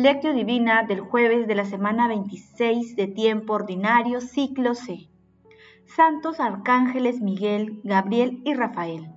[0.00, 5.08] Lectio Divina del jueves de la semana 26 de tiempo ordinario, ciclo C.
[5.86, 9.12] Santos Arcángeles Miguel, Gabriel y Rafael.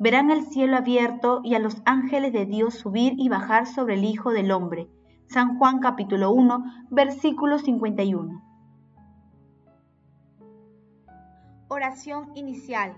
[0.00, 4.04] Verán el cielo abierto y a los ángeles de Dios subir y bajar sobre el
[4.04, 4.88] Hijo del Hombre.
[5.26, 8.42] San Juan capítulo 1, versículo 51.
[11.68, 12.96] Oración inicial.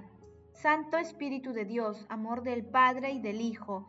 [0.52, 3.88] Santo Espíritu de Dios, amor del Padre y del Hijo,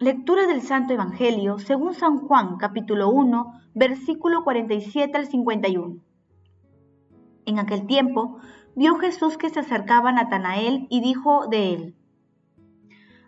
[0.00, 5.98] Lectura del Santo Evangelio según San Juan capítulo 1 versículo 47 al 51.
[7.44, 8.38] En aquel tiempo
[8.74, 11.96] vio Jesús que se acercaba a Natanael y dijo de él,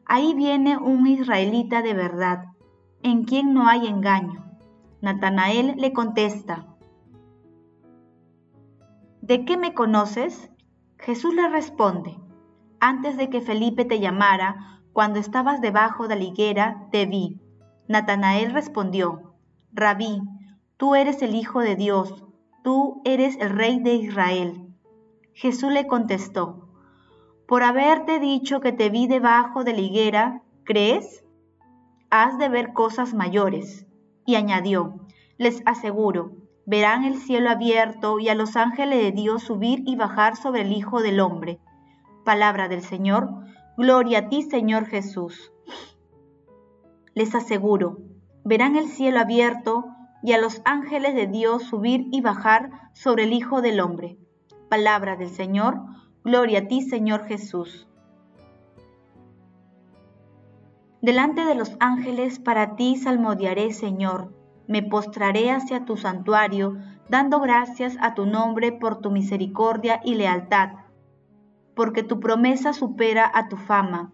[0.07, 2.47] Ahí viene un israelita de verdad,
[3.03, 4.43] en quien no hay engaño.
[5.03, 6.69] Natanael le contesta,
[9.21, 10.51] ¿De qué me conoces?
[10.97, 12.17] Jesús le responde,
[12.81, 17.41] Antes de que Felipe te llamara, cuando estabas debajo de la higuera, te vi.
[17.89, 19.35] Natanael respondió,
[19.73, 20.23] Rabí,
[20.77, 22.25] tú eres el Hijo de Dios,
[22.63, 24.69] tú eres el Rey de Israel.
[25.35, 26.69] Jesús le contestó,
[27.47, 31.25] por haberte dicho que te vi debajo de la higuera, ¿crees?
[32.11, 33.87] Has de ver cosas mayores.
[34.25, 35.01] Y añadió,
[35.39, 36.33] les aseguro,
[36.65, 40.73] verán el cielo abierto y a los ángeles de Dios subir y bajar sobre el
[40.73, 41.59] Hijo del Hombre.
[42.25, 43.29] Palabra del Señor,
[43.79, 45.51] Gloria a ti, Señor Jesús.
[47.15, 48.01] Les aseguro,
[48.45, 49.87] verán el cielo abierto
[50.23, 54.19] y a los ángeles de Dios subir y bajar sobre el Hijo del Hombre.
[54.69, 55.81] Palabra del Señor,
[56.23, 57.89] gloria a ti, Señor Jesús.
[61.01, 64.35] Delante de los ángeles para ti salmodiaré, Señor.
[64.69, 66.77] Me postraré hacia tu santuario,
[67.09, 70.82] dando gracias a tu nombre por tu misericordia y lealtad
[71.75, 74.13] porque tu promesa supera a tu fama.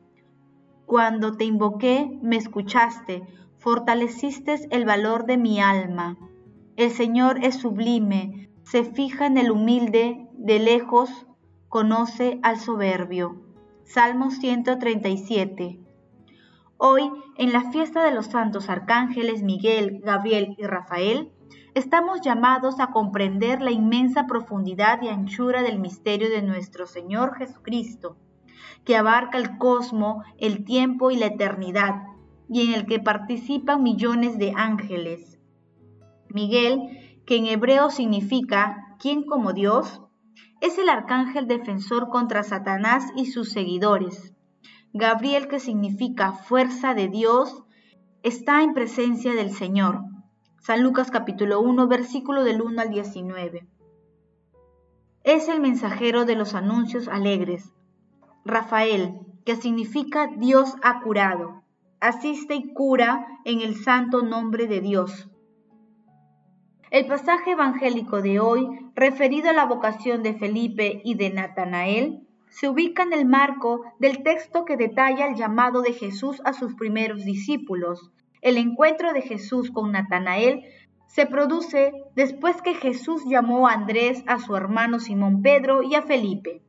[0.86, 3.22] Cuando te invoqué, me escuchaste,
[3.58, 6.16] fortaleciste el valor de mi alma.
[6.76, 11.26] El Señor es sublime, se fija en el humilde, de lejos
[11.68, 13.42] conoce al soberbio.
[13.84, 15.80] Salmo 137.
[16.76, 21.32] Hoy, en la fiesta de los santos arcángeles Miguel, Gabriel y Rafael,
[21.78, 28.16] estamos llamados a comprender la inmensa profundidad y anchura del misterio de nuestro Señor Jesucristo,
[28.84, 32.02] que abarca el cosmo, el tiempo y la eternidad,
[32.48, 35.38] y en el que participan millones de ángeles.
[36.30, 40.02] Miguel, que en hebreo significa ¿quién como Dios?
[40.60, 44.34] es el arcángel defensor contra Satanás y sus seguidores.
[44.92, 47.62] Gabriel, que significa fuerza de Dios,
[48.24, 50.00] está en presencia del Señor
[50.60, 53.66] San Lucas capítulo 1, versículo del 1 al 19.
[55.24, 57.72] Es el mensajero de los anuncios alegres.
[58.44, 61.62] Rafael, que significa Dios ha curado,
[62.00, 65.30] asiste y cura en el santo nombre de Dios.
[66.90, 72.68] El pasaje evangélico de hoy, referido a la vocación de Felipe y de Natanael, se
[72.68, 77.24] ubica en el marco del texto que detalla el llamado de Jesús a sus primeros
[77.24, 78.10] discípulos,
[78.40, 80.64] el encuentro de Jesús con Natanael
[81.06, 86.02] se produce después que Jesús llamó a Andrés, a su hermano Simón Pedro y a
[86.02, 86.62] Felipe.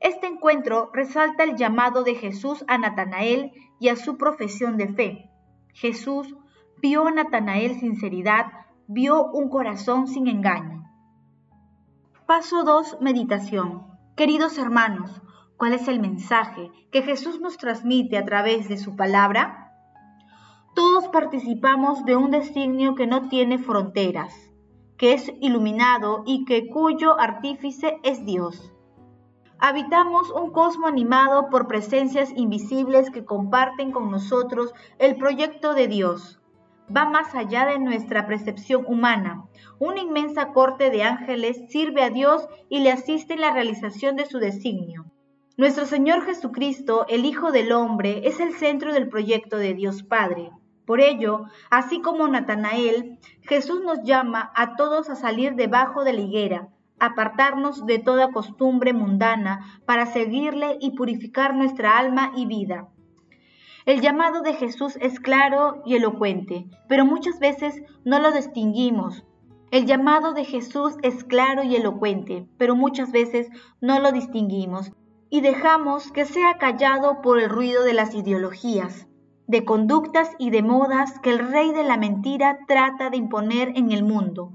[0.00, 5.30] Este encuentro resalta el llamado de Jesús a Natanael y a su profesión de fe.
[5.74, 6.34] Jesús
[6.80, 8.46] vio a Natanael sinceridad,
[8.86, 10.90] vio un corazón sin engaño.
[12.26, 12.98] Paso 2.
[13.02, 13.86] Meditación.
[14.16, 15.20] Queridos hermanos,
[15.56, 19.69] ¿cuál es el mensaje que Jesús nos transmite a través de su palabra?
[20.80, 24.50] Todos participamos de un designio que no tiene fronteras,
[24.96, 28.72] que es iluminado y que cuyo artífice es Dios.
[29.58, 36.40] Habitamos un cosmo animado por presencias invisibles que comparten con nosotros el proyecto de Dios.
[36.96, 39.44] Va más allá de nuestra percepción humana.
[39.78, 44.24] Una inmensa corte de ángeles sirve a Dios y le asiste en la realización de
[44.24, 45.04] su designio.
[45.58, 50.50] Nuestro Señor Jesucristo, el Hijo del Hombre, es el centro del proyecto de Dios Padre.
[50.90, 56.20] Por ello, así como Natanael, Jesús nos llama a todos a salir debajo de la
[56.20, 62.88] higuera, apartarnos de toda costumbre mundana para seguirle y purificar nuestra alma y vida.
[63.86, 69.22] El llamado de Jesús es claro y elocuente, pero muchas veces no lo distinguimos.
[69.70, 73.48] El llamado de Jesús es claro y elocuente, pero muchas veces
[73.80, 74.90] no lo distinguimos
[75.30, 79.06] y dejamos que sea callado por el ruido de las ideologías,
[79.50, 83.90] de conductas y de modas que el rey de la mentira trata de imponer en
[83.90, 84.52] el mundo.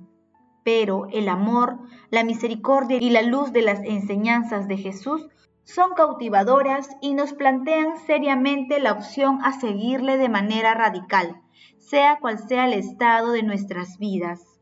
[0.63, 1.79] Pero el amor,
[2.11, 5.27] la misericordia y la luz de las enseñanzas de Jesús
[5.65, 11.41] son cautivadoras y nos plantean seriamente la opción a seguirle de manera radical,
[11.77, 14.61] sea cual sea el estado de nuestras vidas.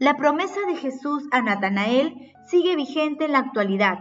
[0.00, 4.00] La promesa de Jesús a Natanael sigue vigente en la actualidad.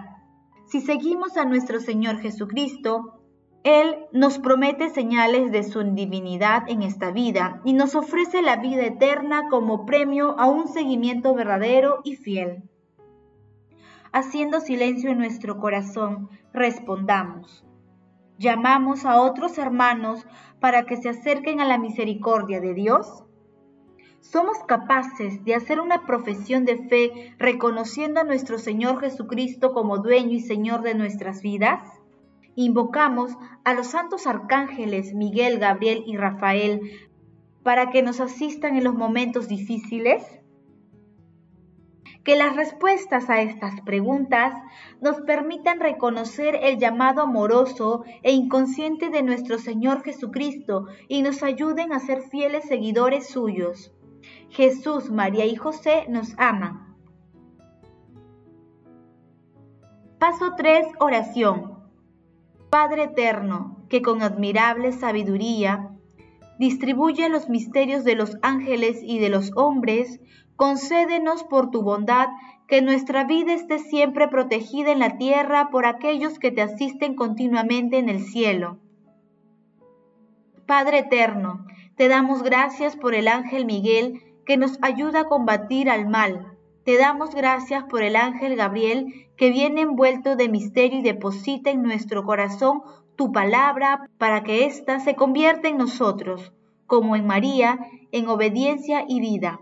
[0.66, 3.21] Si seguimos a nuestro Señor Jesucristo,
[3.64, 8.84] Él nos promete señales de su divinidad en esta vida y nos ofrece la vida
[8.84, 12.64] eterna como premio a un seguimiento verdadero y fiel
[14.12, 17.66] haciendo silencio en nuestro corazón, respondamos.
[18.38, 20.26] ¿Llamamos a otros hermanos
[20.60, 23.24] para que se acerquen a la misericordia de Dios?
[24.20, 30.34] ¿Somos capaces de hacer una profesión de fe reconociendo a nuestro Señor Jesucristo como dueño
[30.34, 32.01] y Señor de nuestras vidas?
[32.56, 33.32] Invocamos
[33.64, 36.82] a los santos arcángeles Miguel, Gabriel y Rafael
[37.64, 40.42] para que nos asistan en los momentos difíciles?
[42.24, 44.54] que las respuestas a estas preguntas
[45.02, 51.94] nos permitan reconocer el llamado amoroso e inconsciente de nuestro Señor Jesucristo y nos ayuden
[51.94, 53.92] a ser fieles seguidores suyos.
[54.50, 56.96] Jesús, María y José nos aman.
[60.20, 60.88] Paso 3.
[61.00, 61.71] Oración.
[62.72, 65.90] Padre eterno, que con admirable sabiduría
[66.58, 70.22] distribuye los misterios de los ángeles y de los hombres,
[70.56, 72.30] concédenos por tu bondad
[72.70, 77.98] que nuestra vida esté siempre protegida en la tierra por aquellos que te asisten continuamente
[77.98, 78.80] en el cielo.
[80.66, 81.66] Padre eterno,
[81.98, 86.51] te damos gracias por el ángel Miguel que nos ayuda a combatir al mal.
[86.84, 89.06] Te damos gracias por el ángel Gabriel
[89.38, 92.82] que viene envuelto de misterio y deposita en nuestro corazón
[93.16, 96.54] tu palabra para que ésta se convierta en nosotros,
[96.88, 97.80] como en María,
[98.12, 99.60] en obediencia y vida.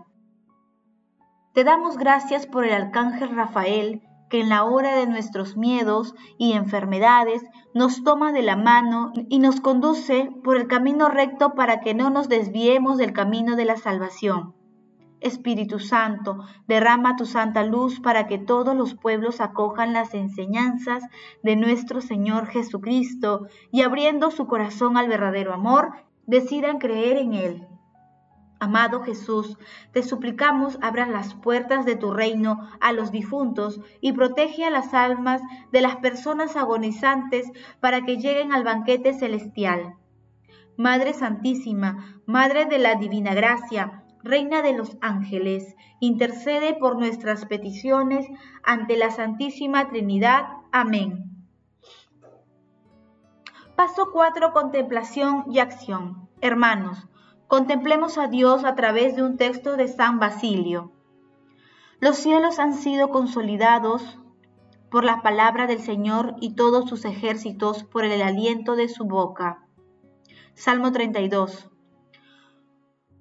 [1.52, 6.52] Te damos gracias por el arcángel Rafael, que en la hora de nuestros miedos y
[6.52, 7.42] enfermedades
[7.74, 12.08] nos toma de la mano y nos conduce por el camino recto para que no
[12.08, 14.54] nos desviemos del camino de la salvación.
[15.20, 21.02] Espíritu Santo, derrama tu santa luz para que todos los pueblos acojan las enseñanzas
[21.42, 25.92] de nuestro Señor Jesucristo y abriendo su corazón al verdadero amor,
[26.26, 27.68] decidan creer en Él.
[28.62, 29.56] Amado Jesús,
[29.92, 34.92] te suplicamos abras las puertas de tu reino a los difuntos y protege a las
[34.92, 35.40] almas
[35.72, 37.50] de las personas agonizantes
[37.80, 39.94] para que lleguen al banquete celestial.
[40.76, 48.26] Madre Santísima, Madre de la Divina Gracia, Reina de los Ángeles, intercede por nuestras peticiones
[48.62, 50.48] ante la Santísima Trinidad.
[50.72, 51.46] Amén.
[53.76, 54.52] Paso 4.
[54.52, 56.28] Contemplación y acción.
[56.40, 57.08] Hermanos,
[57.50, 60.92] Contemplemos a Dios a través de un texto de San Basilio.
[61.98, 64.20] Los cielos han sido consolidados
[64.88, 69.66] por la palabra del Señor y todos sus ejércitos por el aliento de su boca.
[70.54, 71.69] Salmo 32.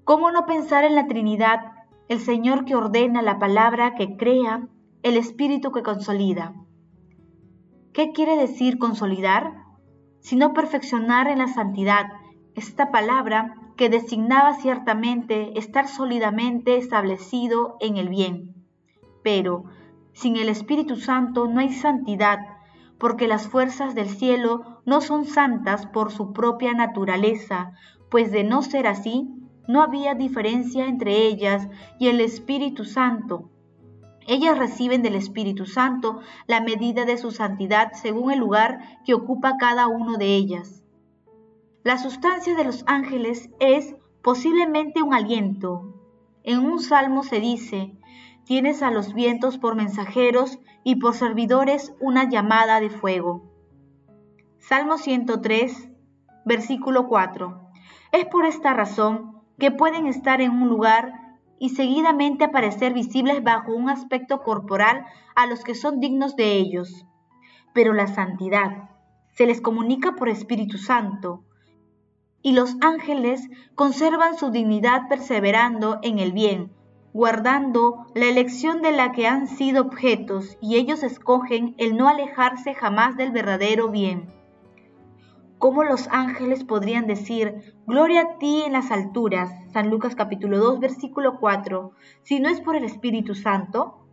[0.09, 1.71] ¿Cómo no pensar en la Trinidad,
[2.07, 4.67] el Señor que ordena la palabra que crea,
[5.03, 6.55] el Espíritu que consolida?
[7.93, 9.53] ¿Qué quiere decir consolidar?
[10.19, 12.07] Sino perfeccionar en la santidad.
[12.55, 18.55] Esta palabra que designaba ciertamente estar sólidamente establecido en el bien.
[19.23, 19.65] Pero
[20.13, 22.39] sin el Espíritu Santo no hay santidad,
[22.97, 27.73] porque las fuerzas del cielo no son santas por su propia naturaleza,
[28.09, 29.35] pues de no ser así,
[29.69, 33.51] no había diferencia entre ellas y el Espíritu Santo.
[34.25, 39.57] Ellas reciben del Espíritu Santo la medida de su santidad según el lugar que ocupa
[39.59, 40.83] cada uno de ellas.
[41.83, 45.93] La sustancia de los ángeles es posiblemente un aliento.
[46.41, 47.95] En un salmo se dice,
[48.45, 53.43] tienes a los vientos por mensajeros y por servidores una llamada de fuego.
[54.57, 55.89] Salmo 103,
[56.43, 57.61] versículo 4.
[58.11, 63.73] Es por esta razón que pueden estar en un lugar y seguidamente aparecer visibles bajo
[63.73, 67.05] un aspecto corporal a los que son dignos de ellos.
[67.73, 68.89] Pero la santidad
[69.35, 71.43] se les comunica por Espíritu Santo
[72.41, 76.71] y los ángeles conservan su dignidad perseverando en el bien,
[77.13, 82.73] guardando la elección de la que han sido objetos, y ellos escogen el no alejarse
[82.73, 84.38] jamás del verdadero bien.
[85.59, 89.51] ¿Cómo los ángeles podrían decir, Gloria a ti en las alturas?
[89.73, 91.91] San Lucas capítulo 2, versículo 4,
[92.23, 94.05] si no es por el Espíritu Santo.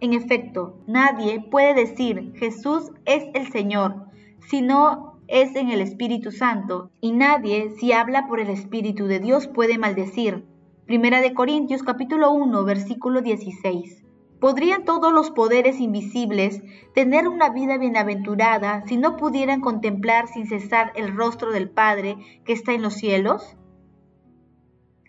[0.00, 4.08] En efecto, nadie puede decir, Jesús es el Señor,
[4.46, 9.20] si no es en el Espíritu Santo, y nadie, si habla por el Espíritu de
[9.20, 10.44] Dios, puede maldecir.
[10.84, 14.03] Primera de Corintios capítulo 1, versículo 16.
[14.44, 20.92] ¿Podrían todos los poderes invisibles tener una vida bienaventurada si no pudieran contemplar sin cesar
[20.96, 23.56] el rostro del Padre que está en los cielos?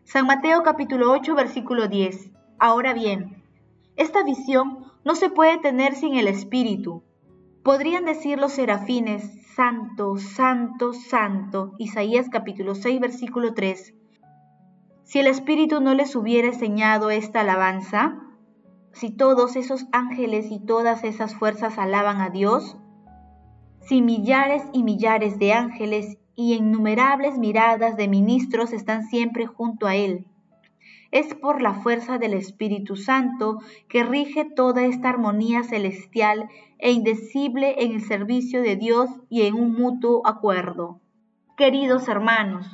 [0.06, 2.32] San Mateo capítulo 8 versículo 10.
[2.60, 3.44] Ahora bien,
[3.98, 7.04] esta visión no se puede tener sin el Espíritu.
[7.62, 13.96] Podrían decir los serafines, Santo, Santo, Santo, Isaías capítulo 6 versículo 3.
[15.04, 18.25] Si el Espíritu no les hubiera enseñado esta alabanza,
[18.96, 22.78] si todos esos ángeles y todas esas fuerzas alaban a Dios,
[23.82, 29.96] si millares y millares de ángeles y innumerables miradas de ministros están siempre junto a
[29.96, 30.26] Él,
[31.12, 33.60] es por la fuerza del Espíritu Santo
[33.90, 36.48] que rige toda esta armonía celestial
[36.80, 41.02] e indecible en el servicio de Dios y en un mutuo acuerdo.
[41.58, 42.66] Queridos hermanos,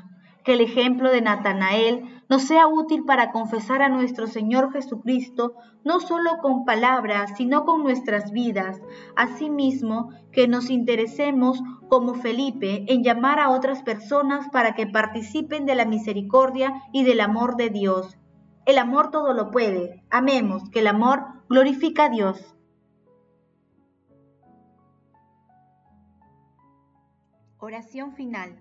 [0.44, 6.00] que el ejemplo de Natanael nos sea útil para confesar a nuestro Señor Jesucristo no
[6.00, 8.82] solo con palabras, sino con nuestras vidas.
[9.16, 15.76] Asimismo, que nos interesemos, como Felipe, en llamar a otras personas para que participen de
[15.76, 18.18] la misericordia y del amor de Dios.
[18.66, 20.04] El amor todo lo puede.
[20.10, 22.56] Amemos, que el amor glorifica a Dios.
[27.58, 28.61] Oración final.